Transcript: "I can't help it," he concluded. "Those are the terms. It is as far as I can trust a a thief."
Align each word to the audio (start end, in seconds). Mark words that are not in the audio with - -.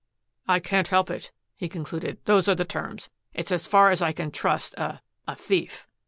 "I 0.47 0.59
can't 0.59 0.87
help 0.87 1.11
it," 1.11 1.31
he 1.55 1.69
concluded. 1.69 2.17
"Those 2.25 2.49
are 2.49 2.55
the 2.55 2.65
terms. 2.65 3.11
It 3.35 3.45
is 3.45 3.51
as 3.51 3.67
far 3.67 3.91
as 3.91 4.01
I 4.01 4.13
can 4.13 4.31
trust 4.31 4.73
a 4.73 4.99
a 5.27 5.35
thief." 5.35 5.85